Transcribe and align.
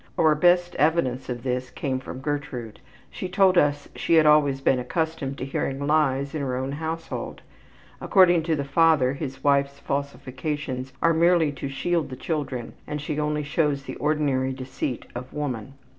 Our 0.17 0.33
best 0.33 0.73
evidence 0.77 1.29
of 1.29 1.43
this 1.43 1.69
came 1.69 1.99
from 1.99 2.21
Gertrude. 2.21 2.79
She 3.11 3.29
told 3.29 3.55
us 3.55 3.87
she 3.95 4.15
had 4.15 4.25
always 4.25 4.59
been 4.59 4.79
accustomed 4.79 5.37
to 5.37 5.45
hearing 5.45 5.85
lies 5.85 6.33
in 6.33 6.41
her 6.41 6.55
own 6.57 6.71
household. 6.71 7.43
According 8.01 8.41
to 8.45 8.55
the 8.55 8.63
father 8.65 9.13
his 9.13 9.43
wife's 9.43 9.77
falsifications 9.77 10.91
are 11.03 11.13
merely 11.13 11.51
to 11.51 11.69
shield 11.69 12.09
the 12.09 12.15
children 12.15 12.73
and 12.87 12.99
she 12.99 13.19
only 13.19 13.43
shows 13.43 13.83
the 13.83 13.95
ordinary 13.97 14.53
deceit 14.53 15.05
of 15.13 15.31
woman. 15.33 15.73